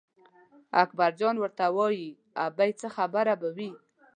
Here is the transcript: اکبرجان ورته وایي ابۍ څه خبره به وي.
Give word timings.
اکبرجان 0.83 1.35
ورته 1.39 1.65
وایي 1.77 2.09
ابۍ 2.45 2.71
څه 2.79 2.87
خبره 2.95 3.33
به 3.41 3.49
وي. 3.55 3.71